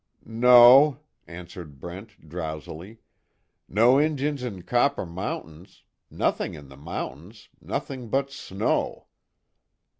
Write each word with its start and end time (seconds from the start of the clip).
"No," 0.25 0.97
answered 1.27 1.79
Brent, 1.79 2.27
drowsily, 2.27 3.01
"No 3.69 3.99
Injuns 3.99 4.41
in 4.41 4.63
Copper 4.63 5.05
Mountains 5.05 5.83
nothing 6.09 6.55
in 6.55 6.69
the 6.69 6.75
mountains 6.75 7.49
nothing 7.61 8.09
but 8.09 8.31
snow." 8.31 9.05